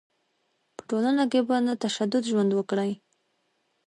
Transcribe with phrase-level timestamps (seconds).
[0.75, 2.91] په ټولنه کې په نه تشدد ژوند وکړي.